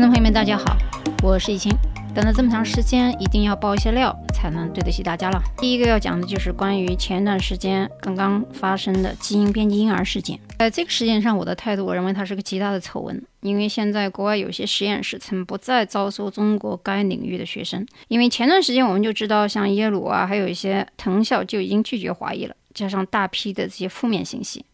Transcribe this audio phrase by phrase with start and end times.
[0.00, 0.78] 听众朋友们，大家好，
[1.22, 1.70] 我是易清。
[2.14, 5.38] 等了这么长时间，一定要爆一些料，才能对得起大家了。
[5.58, 10.40] 第一个要讲的就是关于前段时间刚刚发生的基因编辑婴儿事件。
[10.58, 13.22] 在这个事件上，我的态度，我认为它是个极大的丑闻。
[13.42, 24.64] 因为现在国外有些实验室曾不再招收中国该领域的学生，因为前段时间我们就知道，像耶鲁啊，还有一些藤校就已经拒绝华裔了，加上大批的这些负面信息。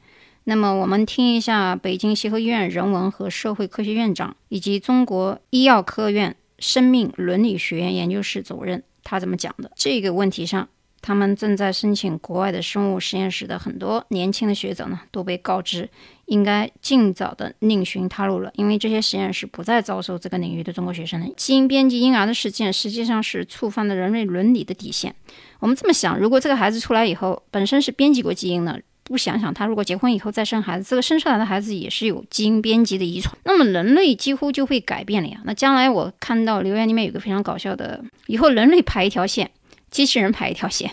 [0.49, 9.73] 那么我们听一下北京协和医院人文和社会科学院长以及中国医药科院生命伦理学院研究室主任他怎么讲的。
[9.75, 10.69] 这个问题上，
[11.03, 15.91] 他们正在申请国外的生物实验室的很多年轻的学者呢，都被告知
[16.27, 21.27] 应该尽早的另寻他路了，因为这些实验室不再招收这个领域的中国学生了。
[21.37, 25.13] 基因编辑婴儿的事件实际上是触犯了人类伦理的底线。
[25.59, 28.81] 我们这么想，如果这个孩子出来以后本身是编辑过基因的。
[29.07, 35.39] 不想想，他如果结婚以后再生孩子，这个生出来的孩子也是有基因编辑的遗传，那么人类几乎就会改变了呀。
[35.45, 39.49] 那将来我看到留言里面有个非常搞笑的，以后人类排一条线，
[39.93, 40.91] 机器人排一条线，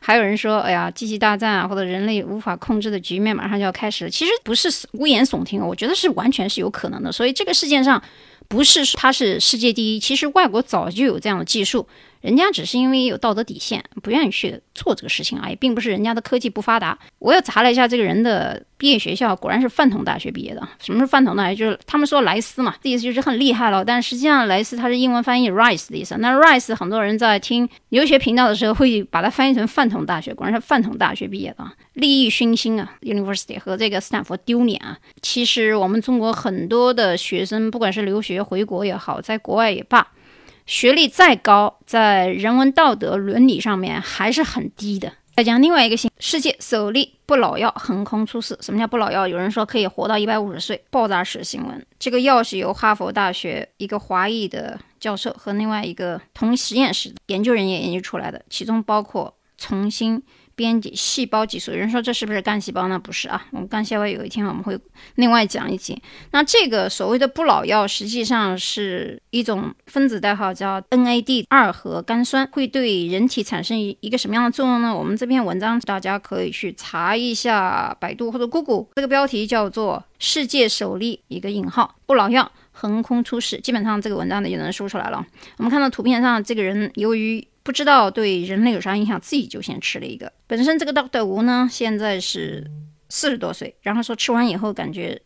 [0.00, 4.10] 还有人说，哎呀，机器大战啊，或者人类无法控制的局面马上就要开始了。
[4.10, 7.12] 其实不是危言耸听，我觉得是完全是有可能的。
[7.12, 8.02] 所以这个世界上，
[8.48, 11.86] 不是它是世界第一，其实外国早就有这样的技术。
[12.20, 16.98] 人家只是因为有道德底线，不愿意去做这个事情而已，并不是人家的科技不发达。
[17.18, 20.68] 我又查了一下这个人的毕业学校，果然是饭桶大学毕业的。
[20.78, 21.56] 什么是饭桶大学？
[21.56, 23.84] 就是他们说莱斯嘛，这意思就是很厉害了。
[23.84, 26.14] 但实际上莱斯它是英文翻译 rice 的意思。
[26.18, 34.98] 那 rice 很多人在听留学频道的时候会把它翻译成饭桶大学，果然是饭桶大学毕业的，利益熏心啊，University 和这个斯坦福丢脸啊。
[35.22, 40.06] 其实我们中国很多的学生，不管是留学回国也好，在国外也罢。
[40.70, 45.12] 学历再高，在人文道德伦理上面还是很低的。
[45.34, 48.56] 再讲另外一个新世界首例不老药横空出世。
[48.60, 49.26] 什么叫不老药？
[49.26, 51.84] 有人说可以活到一百五十岁，爆炸式新闻。
[51.98, 60.22] 这个药是由哈佛大学一个华裔的教授和另外一个同实验室的研究人员研究出来的，其中包括重新。
[60.60, 62.98] 编辑细胞激素，有人说这是不是干细胞呢？
[62.98, 64.78] 不是啊，我们干细胞有一天我们会
[65.14, 65.98] 另外讲一集。
[66.32, 74.94] 那这个所谓的不老药，实际上是一种分子代号叫 NAD 二核苷酸，会对人体产生一一个什么样的作用呢？
[74.94, 85.24] 我们这篇文章大家可以去查一下百度或者 Google，这个标题叫做“世界首例”一个引号不老药横空出世，基本上这个文章呢就能说出来了。
[85.56, 90.32] 我们看到图片上这个人由于不知道对人类有啥影响，自己就先吃了一个。
[90.46, 92.70] 本身这个 Doctor 吴呢，现在是
[93.08, 95.20] 四十多岁，然后说吃完以后感觉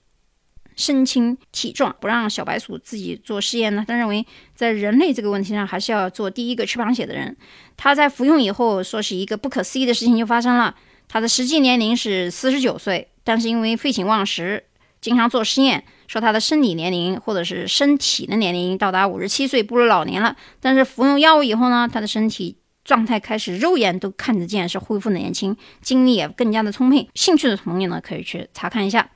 [0.77, 3.85] 身轻体壮，不让小白鼠自己做试验呢。
[3.87, 7.37] 他认为在人类这个问题上，还是要做第一个吃螃蟹的人。
[7.77, 10.75] 他在服用以后，说是一个不可思议的事情就发生了。
[11.07, 14.65] 他的实际年龄是四十九岁，但是因为废寝忘食，
[15.05, 15.85] 经常做实验。
[16.09, 20.35] 说他的生理年龄或者是身体的年龄到达五十七岁，步入老年了。
[20.61, 27.07] 但是服用药物以后呢，他的身体状态开始肉眼都看得见是恢复的年轻，精力也更加的充沛。
[27.15, 29.11] 兴趣的朋友呢，可以去查看一下。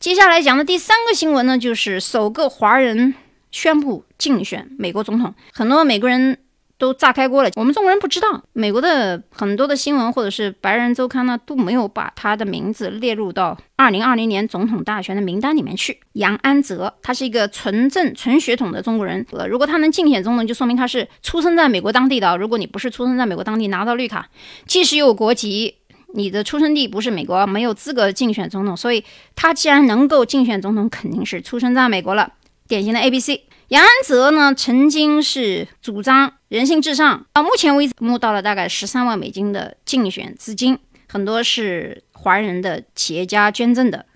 [0.00, 3.14] 接下来讲的第三个新闻呢，就是首个华人
[3.50, 6.38] 宣布竞选美国总统，很多美国人。
[6.78, 15.98] 都炸开锅了，我们中国人不知道，美国的很多的新闻或者是白人周刊呢都没有把他的名字列入到二零二零年总统大选的名单里面去。
[16.12, 22.36] 杨安泽，他是一个纯正纯血统的中国人，呃，如果他能竞选总统，就说明他是出生在美国当地的。
[22.36, 24.28] 如果你不是出生在美国当地，拿到绿卡，
[24.66, 25.76] 即使有国籍，
[26.14, 28.76] 你的出生地不是美国，没有资格竞选总统。
[28.76, 29.02] 所以
[29.34, 32.34] 他既然能够竞选总统，肯定是出生在美国了，
[32.68, 33.45] 典型的 A B C。
[33.68, 40.78] 杨安泽呢，曾经是主张人性至上，到目前为止募到了大概十三万美金的竞选资金，
[41.08, 44.06] 很多是华人的企业家捐赠的，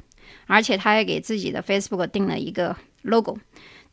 [0.47, 3.39] 而且他也给自己的 Facebook 定了一个 logo。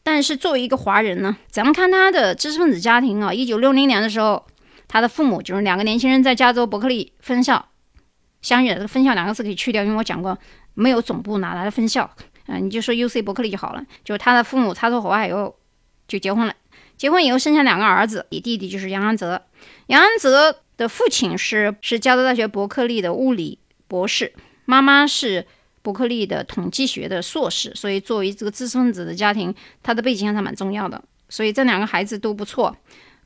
[0.04, 4.46] 但是作为一个华人呢，咱们看他的知识分子家庭啊，一九六零年的时候，
[4.88, 7.70] 他的父母就是两个年轻人在加州伯克利分校
[8.44, 10.38] 相遇，这个分校两个字可以去掉，因为我讲过
[10.76, 12.08] 没有总部哪来的分校。
[12.48, 13.86] 嗯，你就说 U C 伯克利就好了。
[14.04, 15.56] 就是他的父母擦出火花以后
[16.08, 16.54] 就结婚了，
[16.98, 19.42] 结婚以后生下两个儿子，你弟弟就是杨安泽。
[19.88, 24.34] 杨安泽的父亲是是加州大学伯克利的物理博士，
[24.66, 25.46] 妈妈是
[25.82, 27.74] 伯克利的统计学的硕士。
[27.76, 29.54] 所以作为这个知识分子的家庭，
[29.84, 31.04] 他的背景还是蛮重要的。
[31.30, 32.76] 所以这两个孩子都不错。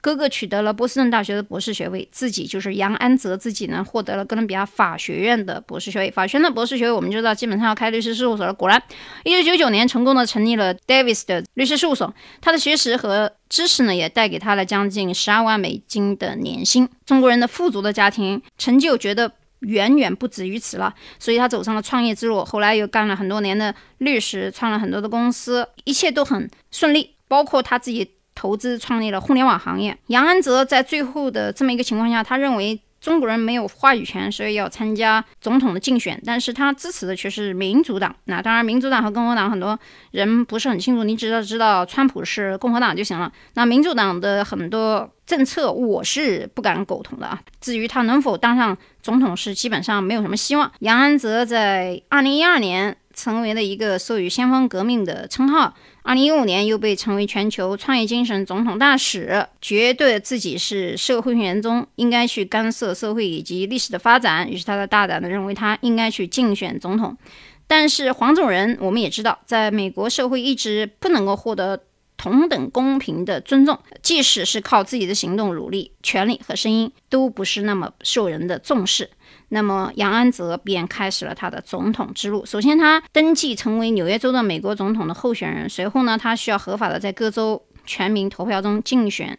[0.02, 6.10] 哥哥取得了波士顿大学的博士学位，自己就是杨安泽，自己呢获得了哥伦比亚法学院的博士学位。
[6.10, 8.52] 法学院的博士学位，我们就知道基本上要开律师事务所了。
[8.52, 8.82] 果然，
[9.24, 12.12] 一九九九年成功的成立了 Davis 的律师事务所。
[12.42, 16.90] 他的学识和知识呢，也带给他了将近十二万美金的年薪。
[17.06, 22.44] 中国人的富足的家庭成就，觉得远远不止于此了，所以他走上了创业之路。
[22.44, 27.12] 后来又干了很多年的律师，创了很多的公司，一切都很顺利。
[27.28, 29.98] 包括他自己投资创立了互联网行业。
[30.08, 32.80] 杨安泽在最后的这么一个情况下，他认为。
[33.02, 38.16] 中国人没有话语权，所以要参加总统的竞选，但是他支持的却是民主党。
[38.26, 39.80] 那当然，民主党和共和党很多
[40.12, 43.32] 人不是很清楚，你只要知道川普是共和党就行了。
[43.56, 47.42] 那民主党的很多政策，我是不敢苟同的啊。
[47.60, 50.72] 至于他能否当上总统，是基本上没有什么希望。
[50.82, 52.96] 杨安泽在二零一二年。
[53.14, 55.74] 成为了一个授予先锋革命的称号。
[56.04, 67.16] 二零一五年又被称为全球创业精神总统大使，觉得自己是社会员中应该去干涉社会以及历史的发展，于是他大胆的认为他应该去竞选总统。
[67.68, 71.84] 但是黄种人我们也知道，在美国社会一直不能够获得
[72.18, 79.12] 同等公平的尊重，即使是靠自己的行动努力，权利和声音都不是那么受人的重视。
[79.54, 82.46] 那么杨安泽便开始了他的总统之路。
[82.46, 85.70] 首先，他登记成为纽约州的美国总统的候选人。
[85.70, 89.38] 随后呢，他需要合法的在各州全民投票中竞选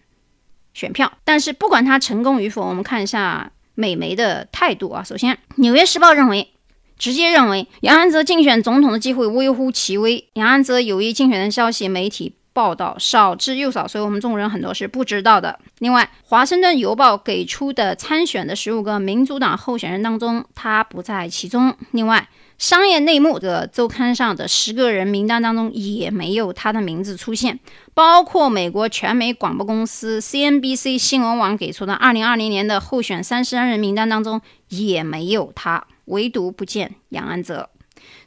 [0.74, 1.10] 选票。
[1.24, 5.02] 但是，不管他成功与否，我们看一下美媒的态度啊。
[5.02, 6.52] 首先，《纽约时报》认为，
[6.98, 10.28] 直接认为杨安泽竞选总统的机会微乎其微。
[10.34, 12.34] 杨安泽有意竞选的消息，媒体。
[12.52, 15.58] 报道少之又少，所以我们中国人很多是不知道的。
[15.78, 21.74] 另外，《华盛顿邮报》给出的参选的十五个民主党候选人当中，他不在其中。
[21.92, 22.28] 另外，
[22.58, 27.58] 《商业内幕》的周刊上的十个人名单当中也没有他的名字出现，
[27.94, 37.70] 包括美国全美广播公司 CNBC 新闻网给出的二零二零年的候选三十人名单当中也没有他，唯独不见杨安泽。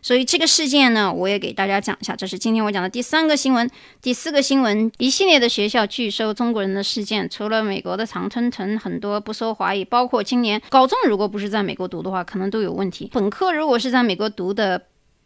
[0.02, 2.16] 所以这个事件呢，我也给大家讲一下。
[2.16, 3.70] 这是今天我讲的第三个新闻，
[4.02, 7.30] 第四个新闻，一系列的学校拒收中国人的事件。
[7.30, 13.10] 除了美国的常春藤，很多不收华裔，包括今年高中如果不是在美国读的话，可能都有问题。
[13.14, 14.82] 本科如果是在美国读的。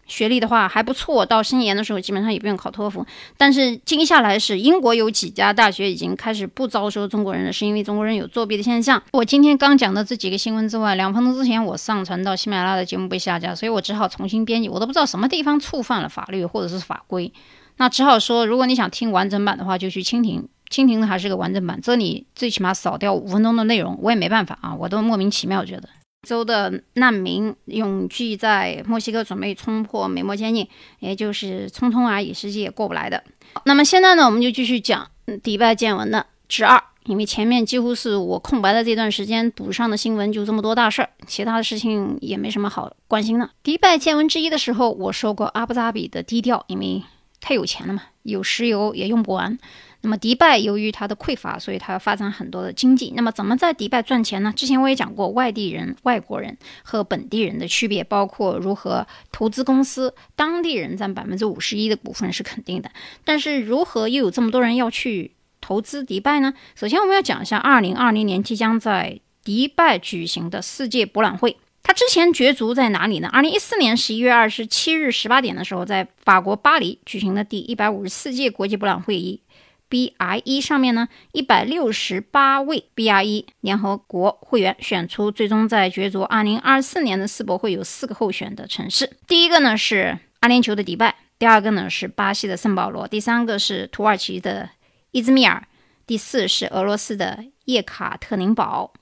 [0.09, 3.05] 学历的话还不错，到升研的时候基本上也不用考托福。
[3.37, 9.01] 但是接下来是英国有几家大学已经开始不招收中国人了，是因为中国人有作弊的现象。
[9.13, 14.67] 我今天刚讲的这几个新闻之外，两分钟之前我上传到喜马拉雅的节目被下架，所以我只好重新编辑。
[14.67, 17.31] 我都不知道什么地方触犯了法律或者是法规，
[17.77, 25.87] 那只好说，如果你想听完整版的话，就去蜻蜓，蜻蜓还是个完整版，这里最起码少掉五分钟的内容，我也没办法啊，我都莫名其妙觉得。
[26.27, 30.67] 州的难民永聚在墨西哥，准备冲破美墨边境，
[30.99, 33.23] 也就是匆匆而已，实际也过不来的。
[33.65, 35.09] 那么现在呢，我们就继续讲
[35.41, 43.49] 迪拜见闻的之二，因为前面几乎是我空白的这段时间补上的新闻就这么多大事儿，其他的事情也没什么好关心的。
[43.63, 47.01] 迪拜见闻之一的时候，我说过阿布扎比的低调，因为
[47.41, 49.57] 太有钱了嘛，有石油也用不完。
[50.01, 53.11] 那么迪拜由于它的匮乏，所以它要发展很多的经济。
[53.17, 54.53] 那么怎么在迪拜赚钱呢？
[54.55, 62.89] 之前我也讲过，外地人、外国人和本地人的区别，包括如何投资公司，当地人占百分之五十一的股份是肯定的。
[63.25, 66.53] 但是如何又有这么多人要去投资迪拜呢？
[66.75, 71.57] 首先我们要讲一下二零二零年即将在迪拜举行的世界博览会。
[71.81, 73.29] 它之前角逐在哪里呢？
[73.31, 79.41] 二零一四年十一月二十七日十八点的时候，在法国巴黎举行的第一百五十四届国际博览会议。
[79.89, 89.09] BRE 上面呢，一百六十八位 BRE 联合国会员选出，最终在角逐二零二四年的世博会有四个候选的城市。
[89.25, 94.69] 第一个呢是阿联酋的迪拜，第二个呢是巴西的圣保罗，第三个是土耳其的
[95.09, 95.67] 伊兹密尔，
[96.05, 98.93] 第四是俄罗斯的叶卡特林堡。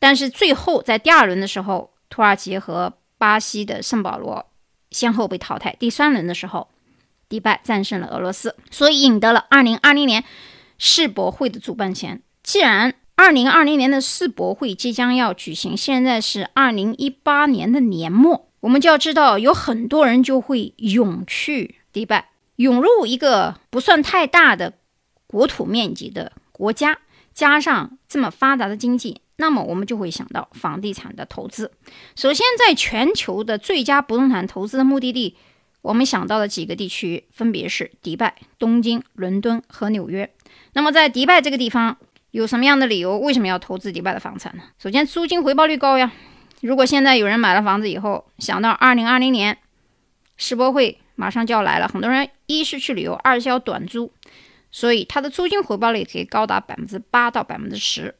[0.00, 4.46] 但是最后在第二轮的时候，土耳其和巴西的圣保罗
[4.90, 5.74] 先后被淘汰。
[5.78, 6.68] 第三轮的时候。
[7.30, 10.24] 迪拜战胜了俄罗斯，所以赢得了2020年
[10.78, 12.22] 世博会的主办权。
[12.42, 24.72] 既然2020年的世博会即将要举行，现在是2018年的年末，我们就要知道，有很多人就会涌去迪拜，涌入一个不算太大的
[25.26, 27.00] 国土面积的国家，
[27.34, 31.72] 加上这么发达的经济，那么我们就会想到房地产的投资。
[32.14, 35.36] 首先，在全球的最佳不动产投资的目的地。
[35.80, 40.28] 我们想到的几个地区分别是迪拜、东京、伦敦和纽约。
[40.72, 41.96] 那么在迪拜这个地方
[42.32, 43.16] 有什么样的理由？
[43.16, 44.64] 为什么要投资迪拜的房产呢？
[44.76, 46.12] 首先，租金回报率高呀。
[46.60, 49.56] 如果现在有人买了房子以后，想到2020年
[50.36, 54.12] 世博会马上就要来了，很多人一是去旅游，二是要短租，
[54.72, 58.16] 所以它的租金回报率可以高达百分之八到百分之十。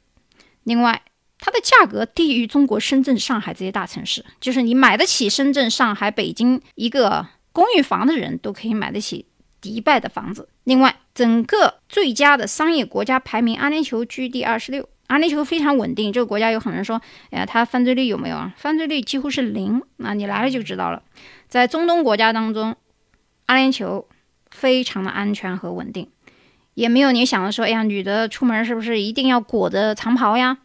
[0.63, 1.01] 另外，
[1.39, 7.25] 它的价格低于中国深圳、上海这些大城市，就是你买得起深圳、上海、北京一个。
[7.51, 9.25] 公寓房的人都可以买得起
[9.59, 10.47] 迪拜的房子。
[10.65, 14.87] 另外，整个最佳的商业国家排名，阿联酋居第二十六。
[15.07, 18.53] 阿联酋非常稳定，这个国家有很多人说，哎呀，它犯罪率有没有啊？
[18.55, 19.81] 犯罪率几乎是零。
[19.97, 21.01] 那你来了就知道了。
[21.49, 22.75] 在中东国家当中，
[23.47, 24.05] 阿联酋
[24.51, 26.07] 非常的安全和稳定。
[26.75, 30.59] 也没有你想的说，哎呀，女的出门是不是一定要裹着长袍呀？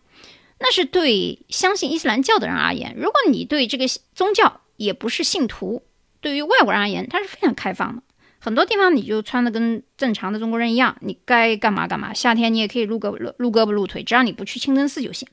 [0.65, 2.95] 那是对相信伊斯兰教的人而言。
[2.97, 5.83] 如果你对这个宗教也不是信徒，
[6.23, 8.03] 对于外国人而言，它是非常开放的。
[8.39, 12.15] 很多地方你就穿的跟正常的中国人一样，你该干嘛干嘛。
[12.15, 15.29] 夏天你也可以露胳膊露胳膊露腿，只要你不去清真寺就行。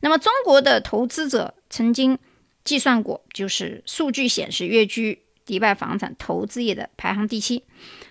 [0.00, 2.18] 那么中国的投资者曾经
[2.62, 7.64] 计算过，就是数据显示，跃居迪拜房产投资业的排行第七。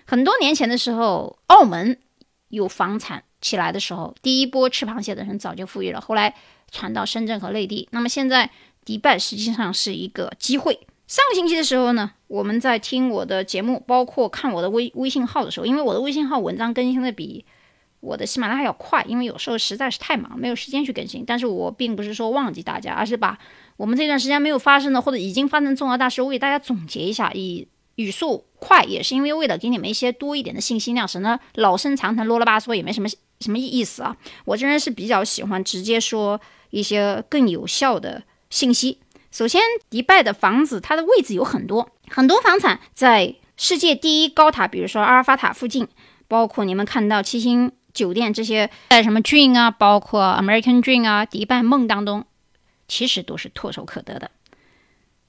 [0.04, 2.00] 很多年前的时候，澳门
[2.48, 6.34] 有房产起来的时候，第一波吃螃蟹的人早就富裕了，后来
[6.70, 7.86] 传到深圳和内地。
[7.92, 8.50] 那么现在
[8.86, 10.80] 迪拜实际上是一个机会。
[11.06, 17.44] 上个星期的时候呢，我们在听我的节目，包括看我的微微信号的时候，因为我的微信号文章更新的比
[18.00, 21.22] 我的喜马拉雅要快，因为有时候实在是太忙，没有时间去更新。
[21.26, 23.38] 但是我并不是说忘记大家，而是把
[23.76, 27.30] 我们这段时间没有发生的或者已经发生重要大事，我给大家总结一下。
[27.34, 33.08] 以语速快，也是因为为了给你们一些多一点的信息量，省得老生常谈、啰啰吧嗦也没什么
[33.40, 34.16] 什么意思啊。
[34.44, 38.98] 我这人是比较喜欢直接说一些更有效的信息。
[39.30, 39.60] 首先，
[39.90, 45.88] 迪拜的房子它的位置有很多，很多房产在世界第一高塔，比如说阿尔法塔附近，
[46.28, 52.24] 包括你们看到七星酒店这些，在什么 Dream 啊，包括 American Dream 啊，迪拜梦当中，
[52.86, 54.30] 其实都是唾手可得的。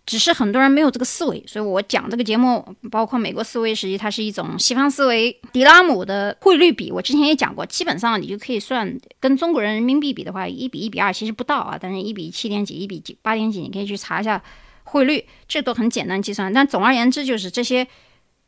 [0.06, 5.36] 只是很多人没有这个思维，所以我讲这个节目，包括美国思维，实际它是一种西方思维。
[5.52, 14.40] 迪拉姆的汇率比，我之前也讲过，基本上你就可以算跟中国人人民币比的话，一比一比二其实不到啊，但是一比七点几，一比八点几，你可以去查一下
[14.84, 16.54] 汇率，这都很简单计算。
[16.54, 17.88] 但总而言之，就是这些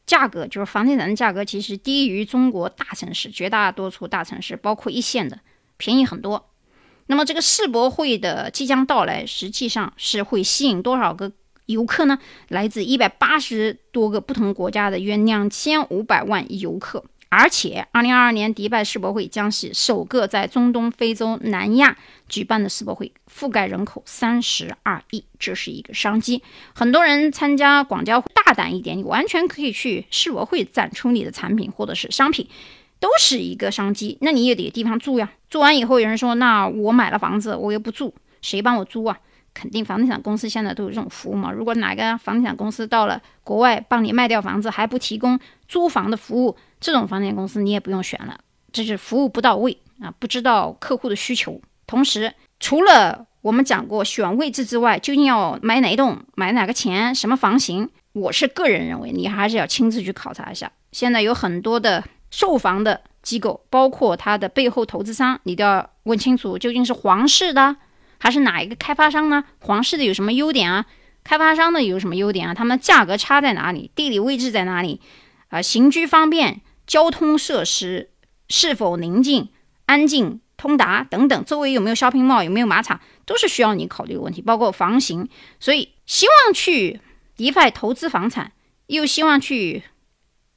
[0.06, 5.40] 价格，就是房地产的价格，其实低于中国大城市绝大多数大城市，包括一线的，
[5.78, 6.52] 便宜很多。
[7.08, 11.32] 那么这个世博会的即将到来，实际上是会吸引多少个？
[11.68, 12.18] 游客呢，
[12.50, 21.98] 来自一百八十多个不同国家的约两千五百万游客，而且二零二二年迪拜世博会将是首个在中东、非洲、南亚
[22.30, 26.42] 举办的世博会，覆盖人口三十二亿，这是一个商机。
[26.74, 32.48] 很多人参加广交会，大胆一点，你完全可以去世博会展出你的产品或者是商品，
[33.00, 34.18] 都是一个商机。
[34.22, 39.20] 那你也得地方住呀，住完以后有人说，那我买了房子，我又不住，谁帮我租啊？
[39.58, 41.52] 肯定房地产公司现在都有这种服务嘛？
[41.52, 48.40] 如果哪个房地产公司到了国外帮你卖掉房子还不提供租房的服务，这种房地产公司你也不用选了，
[48.72, 51.60] 这是服务不到位啊，不知道客户的需求。
[51.88, 60.72] 同时，除了我们讲过选位置之外，究竟要买哪一栋、买哪个钱、什么房型，我是个人认为你还是要亲自去考察一下。
[60.92, 67.76] 现在有很多的售房的机构，包括它的背后投资商，你都要问清楚究竟是皇室的。
[68.20, 69.44] 还是哪一个开发商呢？
[69.60, 70.86] 皇室的有什么优点啊？
[71.24, 72.54] 开发商的有什么优点啊？
[72.54, 73.92] 他们价格差在哪里？
[73.96, 75.02] 地理位置在哪里？
[75.50, 78.10] 啊，行居方便，交通设施
[78.50, 79.50] 是否宁静、
[79.86, 84.42] 安静、通达等等，周围有没有 shopping mall，有没有马场，都是需要你考虑的问题。
[84.42, 85.28] 包括房型，
[85.60, 87.00] 所以希望去
[87.36, 88.52] 迪拜投资房产，
[88.88, 89.84] 又希望去。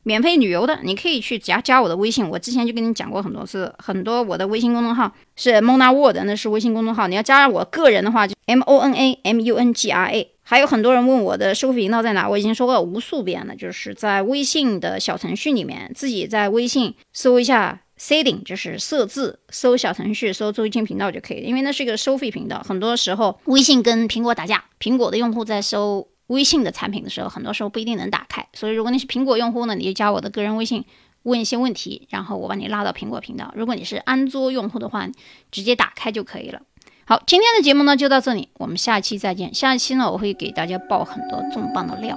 [0.03, 2.27] 免费旅游的，你可以去加加我的微信。
[2.27, 7.07] 我之前就跟你讲过很多次，很多我的微信公众号是 Mona Word，那是微信公众号。
[7.07, 10.31] 你要加我个人的话，就 M O N A M U N G R A。
[10.43, 21.43] 还有很多人问我的收费频道在哪，我已经说过无数遍了，就是在微信的小程序里面，自己在微信搜一下 Setting，就是设置，搜小程序，搜周一清频道就可以。
[21.43, 26.09] 因为那是一个收费频道，很多时候微信跟苹果打架，苹果的用户在收。
[26.31, 30.85] 微信的产品的时候，很多时候不一定能打开，所以如果你是苹果用户呢，你就加我的个人微信，
[31.25, 33.53] 问一些问题，然后我把你拉到苹果频道。
[33.57, 35.09] 如果你是安卓用户的话，
[35.51, 36.61] 直接打开就可以了。
[37.05, 39.53] 好，今天的节目呢就到这里，我们下期再见。
[39.53, 42.17] 下一期呢，我会给大家爆很多重磅的料。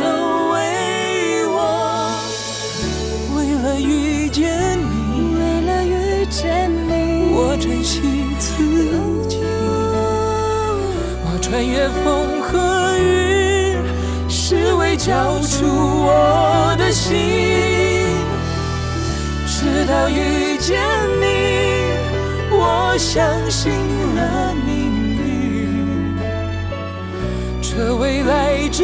[7.81, 7.99] 珍惜
[8.37, 8.53] 自
[9.27, 9.39] 己，
[11.25, 13.75] 我穿越风和雨，
[14.29, 14.91] 是为。
[15.01, 17.17] 交出我的心，
[19.47, 20.79] 直到遇见
[21.19, 21.95] 你，
[22.51, 23.71] 我相信
[24.15, 26.15] 了命运，
[27.63, 28.83] 这未来值